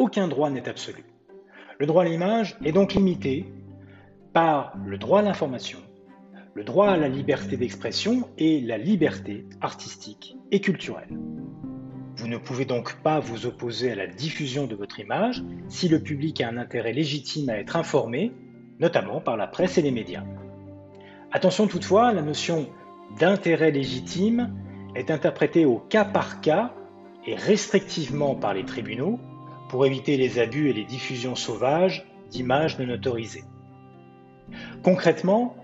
aucun 0.00 0.28
droit 0.28 0.48
n'est 0.48 0.66
absolu. 0.66 1.04
Le 1.78 1.84
droit 1.84 2.04
à 2.04 2.06
l'image 2.06 2.56
est 2.64 2.72
donc 2.72 2.94
limité 2.94 3.44
par 4.32 4.72
le 4.86 4.96
droit 4.96 5.18
à 5.18 5.22
l'information, 5.22 5.78
le 6.54 6.64
droit 6.64 6.88
à 6.88 6.96
la 6.96 7.08
liberté 7.08 7.58
d'expression 7.58 8.26
et 8.38 8.62
la 8.62 8.78
liberté 8.78 9.44
artistique 9.60 10.38
et 10.50 10.62
culturelle. 10.62 11.18
Vous 12.16 12.28
ne 12.28 12.38
pouvez 12.38 12.64
donc 12.64 12.96
pas 13.02 13.20
vous 13.20 13.44
opposer 13.44 13.92
à 13.92 13.94
la 13.94 14.06
diffusion 14.06 14.66
de 14.66 14.74
votre 14.74 15.00
image 15.00 15.44
si 15.68 15.86
le 15.86 16.02
public 16.02 16.40
a 16.40 16.48
un 16.48 16.56
intérêt 16.56 16.94
légitime 16.94 17.50
à 17.50 17.58
être 17.58 17.76
informé, 17.76 18.32
notamment 18.78 19.20
par 19.20 19.36
la 19.36 19.46
presse 19.46 19.76
et 19.76 19.82
les 19.82 19.90
médias. 19.90 20.24
Attention 21.30 21.66
toutefois, 21.66 22.14
la 22.14 22.22
notion 22.22 22.70
d'intérêt 23.18 23.70
légitime 23.70 24.56
est 24.94 25.10
interprétée 25.10 25.66
au 25.66 25.76
cas 25.76 26.06
par 26.06 26.40
cas 26.40 26.72
et 27.26 27.34
restrictivement 27.34 28.34
par 28.34 28.54
les 28.54 28.64
tribunaux 28.64 29.20
pour 29.70 29.86
éviter 29.86 30.16
les 30.16 30.40
abus 30.40 30.68
et 30.68 30.72
les 30.72 30.84
diffusions 30.84 31.36
sauvages 31.36 32.04
d'images 32.28 32.76
non 32.80 32.92
autorisées. 32.92 33.44
Concrètement, 34.82 35.54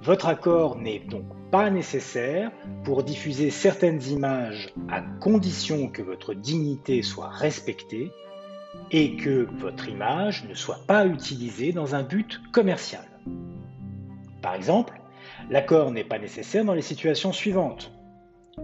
votre 0.00 0.26
accord 0.26 0.76
n'est 0.78 0.98
donc 0.98 1.26
pas 1.52 1.70
nécessaire 1.70 2.50
pour 2.82 3.04
diffuser 3.04 3.50
certaines 3.50 4.02
images 4.02 4.74
à 4.90 5.00
condition 5.20 5.88
que 5.88 6.02
votre 6.02 6.34
dignité 6.34 7.02
soit 7.02 7.28
respectée 7.28 8.10
et 8.90 9.14
que 9.14 9.46
votre 9.58 9.88
image 9.88 10.44
ne 10.48 10.54
soit 10.54 10.84
pas 10.88 11.06
utilisée 11.06 11.72
dans 11.72 11.94
un 11.94 12.02
but 12.02 12.40
commercial. 12.50 13.04
Par 14.40 14.56
exemple, 14.56 15.00
l'accord 15.50 15.92
n'est 15.92 16.02
pas 16.02 16.18
nécessaire 16.18 16.64
dans 16.64 16.74
les 16.74 16.82
situations 16.82 17.32
suivantes. 17.32 17.92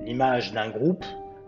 L'image 0.04 0.52
d'un 0.52 0.70
groupe 0.70 1.04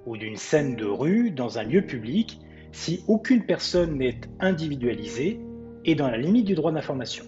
ou 0.06 0.16
d'une 0.16 0.36
scène 0.36 0.76
de 0.76 0.86
rue 0.86 1.32
dans 1.32 1.58
un 1.58 1.64
lieu 1.64 1.82
public 1.82 2.40
si 2.72 3.02
aucune 3.08 3.44
personne 3.44 3.98
n'est 3.98 4.20
individualisée 4.38 5.40
et 5.84 5.94
dans 5.94 6.08
la 6.08 6.18
limite 6.18 6.46
du 6.46 6.54
droit 6.54 6.72
d'information. 6.72 7.24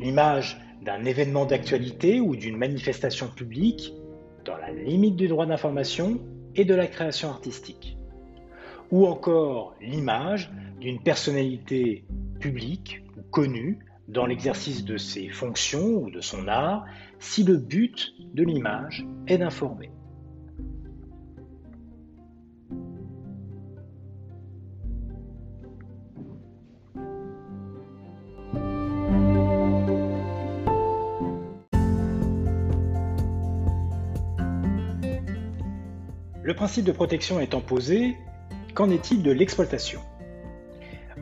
L'image 0.00 0.60
d'un 0.82 1.04
événement 1.04 1.46
d'actualité 1.46 2.20
ou 2.20 2.36
d'une 2.36 2.56
manifestation 2.56 3.28
publique 3.28 3.94
dans 4.44 4.56
la 4.56 4.72
limite 4.72 5.16
du 5.16 5.28
droit 5.28 5.46
d'information 5.46 6.20
et 6.54 6.64
de 6.64 6.74
la 6.74 6.86
création 6.86 7.30
artistique. 7.30 7.96
Ou 8.90 9.06
encore 9.06 9.74
l'image 9.80 10.52
d'une 10.80 11.00
personnalité 11.00 12.04
publique 12.40 13.02
ou 13.16 13.22
connue 13.30 13.78
dans 14.08 14.26
l'exercice 14.26 14.84
de 14.84 14.98
ses 14.98 15.28
fonctions 15.28 15.86
ou 15.86 16.10
de 16.10 16.20
son 16.20 16.46
art 16.46 16.84
si 17.18 17.42
le 17.42 17.56
but 17.56 18.12
de 18.34 18.44
l'image 18.44 19.06
est 19.26 19.38
d'informer. 19.38 19.90
Le 36.44 36.52
principe 36.52 36.84
de 36.84 36.92
protection 36.92 37.40
étant 37.40 37.62
posé, 37.62 38.18
qu'en 38.74 38.90
est-il 38.90 39.22
de 39.22 39.32
l'exploitation? 39.32 40.02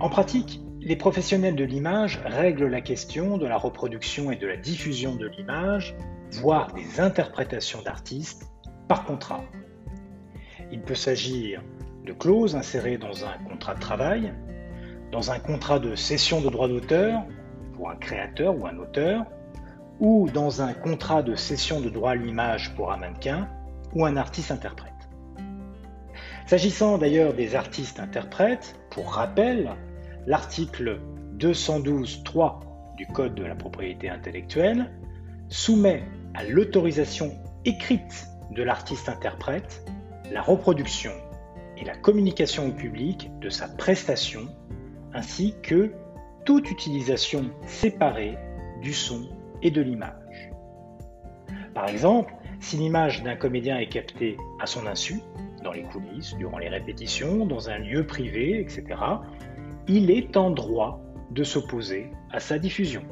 En 0.00 0.08
pratique, 0.08 0.60
les 0.80 0.96
professionnels 0.96 1.54
de 1.54 1.62
l'image 1.62 2.20
règlent 2.24 2.66
la 2.66 2.80
question 2.80 3.38
de 3.38 3.46
la 3.46 3.56
reproduction 3.56 4.32
et 4.32 4.36
de 4.36 4.48
la 4.48 4.56
diffusion 4.56 5.14
de 5.14 5.28
l'image, 5.28 5.94
voire 6.32 6.72
des 6.72 7.00
interprétations 7.00 7.80
d'artistes, 7.82 8.50
par 8.88 9.04
contrat. 9.04 9.44
Il 10.72 10.80
peut 10.80 10.96
s'agir 10.96 11.62
de 12.04 12.12
clauses 12.12 12.56
insérées 12.56 12.98
dans 12.98 13.24
un 13.24 13.38
contrat 13.48 13.76
de 13.76 13.80
travail, 13.80 14.34
dans 15.12 15.30
un 15.30 15.38
contrat 15.38 15.78
de 15.78 15.94
cession 15.94 16.40
de 16.40 16.50
droit 16.50 16.66
d'auteur 16.66 17.22
pour 17.74 17.90
un 17.90 17.96
créateur 17.96 18.58
ou 18.58 18.66
un 18.66 18.76
auteur, 18.76 19.24
ou 20.00 20.28
dans 20.28 20.62
un 20.62 20.72
contrat 20.72 21.22
de 21.22 21.36
cession 21.36 21.80
de 21.80 21.90
droit 21.90 22.10
à 22.10 22.16
l'image 22.16 22.74
pour 22.74 22.90
un 22.90 22.96
mannequin 22.96 23.48
ou 23.94 24.04
un 24.04 24.16
artiste-interprète. 24.16 24.91
S'agissant 26.46 26.98
d'ailleurs 26.98 27.34
des 27.34 27.54
artistes-interprètes, 27.54 28.78
pour 28.90 29.12
rappel, 29.12 29.70
l'article 30.26 31.00
212.3 31.38 32.60
du 32.96 33.06
Code 33.06 33.34
de 33.34 33.44
la 33.44 33.54
propriété 33.54 34.08
intellectuelle 34.08 34.90
soumet 35.48 36.02
à 36.34 36.44
l'autorisation 36.44 37.32
écrite 37.64 38.28
de 38.50 38.62
l'artiste-interprète 38.62 39.84
la 40.30 40.42
reproduction 40.42 41.12
et 41.76 41.84
la 41.84 41.96
communication 41.96 42.68
au 42.68 42.72
public 42.72 43.30
de 43.40 43.48
sa 43.48 43.68
prestation 43.68 44.48
ainsi 45.14 45.54
que 45.62 45.92
toute 46.44 46.70
utilisation 46.70 47.50
séparée 47.66 48.38
du 48.80 48.92
son 48.92 49.28
et 49.62 49.70
de 49.70 49.80
l'image. 49.80 50.50
Par 51.74 51.88
exemple, 51.88 52.34
si 52.62 52.76
l'image 52.76 53.22
d'un 53.24 53.34
comédien 53.34 53.78
est 53.78 53.88
captée 53.88 54.36
à 54.60 54.66
son 54.66 54.86
insu, 54.86 55.20
dans 55.64 55.72
les 55.72 55.82
coulisses, 55.82 56.34
durant 56.36 56.58
les 56.58 56.68
répétitions, 56.68 57.44
dans 57.44 57.68
un 57.68 57.78
lieu 57.78 58.06
privé, 58.06 58.60
etc., 58.60 58.84
il 59.88 60.10
est 60.10 60.36
en 60.36 60.50
droit 60.50 61.02
de 61.32 61.42
s'opposer 61.42 62.10
à 62.30 62.38
sa 62.38 62.58
diffusion. 62.58 63.02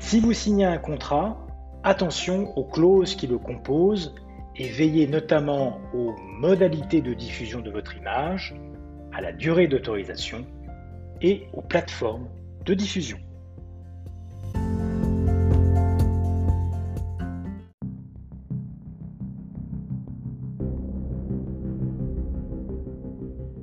Si 0.00 0.18
vous 0.18 0.32
signez 0.32 0.64
un 0.64 0.78
contrat, 0.78 1.46
attention 1.84 2.56
aux 2.58 2.64
clauses 2.64 3.14
qui 3.14 3.28
le 3.28 3.38
composent 3.38 4.14
et 4.56 4.68
veillez 4.68 5.06
notamment 5.06 5.80
aux 5.94 6.14
modalités 6.40 7.00
de 7.00 7.14
diffusion 7.14 7.60
de 7.60 7.70
votre 7.70 7.96
image, 7.96 8.54
à 9.12 9.20
la 9.20 9.32
durée 9.32 9.68
d'autorisation 9.68 10.44
et 11.20 11.46
aux 11.52 11.62
plateformes 11.62 12.28
de 12.64 12.74
diffusion. 12.74 13.18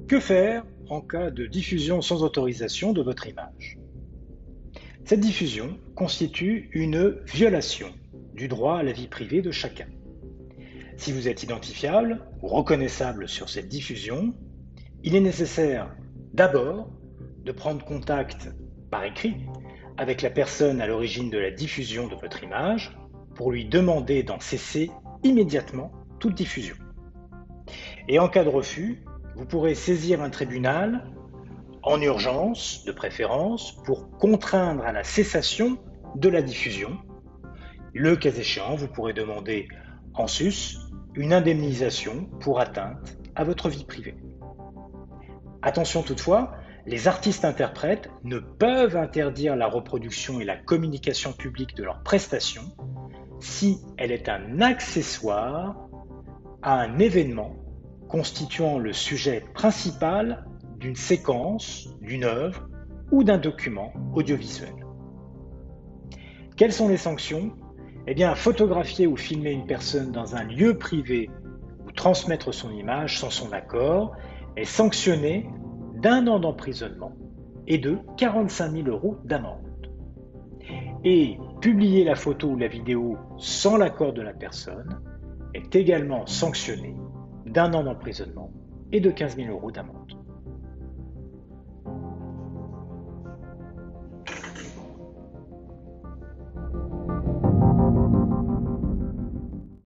Que 0.10 0.20
faire 0.20 0.66
en 0.90 1.02
cas 1.02 1.30
de 1.30 1.46
diffusion 1.46 2.02
sans 2.02 2.24
autorisation 2.24 2.94
de 2.94 3.04
votre 3.04 3.28
image? 3.28 3.78
Cette 5.06 5.20
diffusion 5.20 5.78
constitue 5.96 6.72
une 6.74 7.20
violation 7.32 7.90
du 8.34 8.48
droit 8.48 8.80
à 8.80 8.82
la 8.82 8.92
vie 8.92 9.08
privée 9.08 9.44
de 9.44 9.52
chacun. 9.52 9.86
Si 10.98 11.12
vous 11.12 11.28
êtes 11.28 11.44
identifiable 11.44 12.26
ou 12.42 12.48
reconnaissable 12.48 13.30
sur 13.30 13.50
cette 13.50 13.68
diffusion, 13.68 14.34
il 15.04 15.16
est 15.16 15.22
nécessaire 15.22 15.96
d'abord 16.34 16.90
de 17.46 17.52
prendre 17.52 17.86
contact 17.86 18.50
par 18.90 19.04
écrit 19.04 19.36
avec 19.98 20.24
la 20.24 20.32
personne 20.32 20.82
à 20.82 20.88
l'origine 20.88 21.30
de 21.30 21.38
la 21.38 21.52
diffusion 21.52 22.08
de 22.08 22.16
votre 22.16 22.44
image 22.44 22.98
pour 23.36 23.52
lui 23.52 23.66
demander 23.66 24.24
d'en 24.24 24.40
cesser 24.40 24.90
immédiatement 25.24 25.92
toute 26.20 26.34
diffusion. 26.34 26.78
Et 28.08 28.18
en 28.18 28.28
cas 28.28 28.44
de 28.44 28.50
refus, 28.50 29.04
vous 29.40 29.46
pourrez 29.46 29.74
saisir 29.74 30.22
un 30.22 30.30
tribunal 30.30 31.06
en 31.82 32.02
urgence, 32.02 32.84
de 32.86 32.92
préférence, 32.92 33.72
pour 33.86 34.10
contraindre 34.18 34.84
à 34.84 34.92
la 34.92 35.06
cessation 35.06 35.78
de 36.16 36.28
la 36.28 36.42
diffusion. 36.42 36.98
Le 37.94 38.18
cas 38.18 38.34
échéant, 38.34 38.76
vous 38.76 38.90
pourrez 38.90 39.14
demander 39.14 39.70
en 40.14 40.28
sus 40.28 40.76
une 41.16 41.32
indemnisation 41.32 42.26
pour 42.42 42.60
atteinte 42.60 43.18
à 43.36 43.46
votre 43.46 43.70
vie 43.70 43.86
privée. 43.86 44.18
Attention 45.62 46.04
toutefois, 46.04 46.52
les 46.86 47.08
artistes-interprètes 47.08 48.10
ne 48.26 48.40
peuvent 48.40 48.98
interdire 48.98 49.56
la 49.56 49.68
reproduction 49.68 50.42
et 50.42 50.46
la 50.46 50.58
communication 50.58 51.32
publique 51.32 51.78
de 51.78 51.86
leurs 51.86 52.04
prestations 52.04 52.76
si 53.40 53.80
elle 53.96 54.12
est 54.12 54.28
un 54.28 54.60
accessoire 54.60 55.78
à 56.62 56.74
un 56.74 57.00
événement 57.00 57.56
constituant 58.10 58.80
le 58.80 58.92
sujet 58.92 59.46
principal 59.54 60.46
d'une 60.80 60.96
séquence, 60.96 61.96
d'une 62.02 62.26
œuvre 62.26 62.68
ou 63.12 63.24
d'un 63.24 63.38
document 63.38 63.94
audiovisuel. 64.14 64.74
Quelles 66.58 66.74
sont 66.74 66.90
les 66.90 66.98
sanctions? 66.98 67.52
Eh 68.08 68.16
bien, 68.16 68.34
photographier 68.34 69.06
ou 69.08 69.16
filmer 69.16 69.52
une 69.52 69.68
personne 69.68 70.12
dans 70.12 70.36
un 70.36 70.44
lieu 70.44 70.78
privé 70.78 71.30
ou 71.86 71.92
transmettre 71.92 72.54
son 72.54 72.72
image 72.72 73.20
sans 73.20 73.30
son 73.30 73.54
accord 73.54 74.16
est 74.58 74.66
sanctionné 74.66 75.48
d'un 75.96 76.28
an 76.28 76.40
d'emprisonnement 76.40 77.14
et 77.68 77.78
de 77.78 78.00
45 78.18 78.72
000 78.72 78.88
euros 78.88 79.18
d'amende. 79.24 79.92
Et 81.04 81.38
publier 81.62 82.04
la 82.04 82.16
photo 82.16 82.50
ou 82.50 82.58
la 82.58 82.68
vidéo 82.68 83.18
sans 83.38 83.78
l'accord 83.78 84.14
de 84.14 84.22
la 84.22 84.34
personne 84.34 85.00
est 85.54 85.76
également 85.76 86.26
sanctionné 86.26 86.96
d'un 87.50 87.74
an 87.74 87.84
d'emprisonnement 87.84 88.52
et 88.92 89.00
de 89.00 89.10
15 89.10 89.36
000 89.36 89.50
euros 89.50 89.72
d'amende. 89.72 90.19